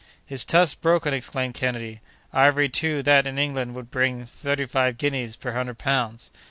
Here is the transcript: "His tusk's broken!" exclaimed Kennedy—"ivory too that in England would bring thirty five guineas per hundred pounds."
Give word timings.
"His 0.25 0.43
tusk's 0.43 0.73
broken!" 0.73 1.13
exclaimed 1.13 1.53
Kennedy—"ivory 1.53 2.69
too 2.69 3.03
that 3.03 3.27
in 3.27 3.37
England 3.37 3.75
would 3.75 3.91
bring 3.91 4.25
thirty 4.25 4.65
five 4.65 4.97
guineas 4.97 5.35
per 5.35 5.51
hundred 5.53 5.77
pounds." 5.77 6.31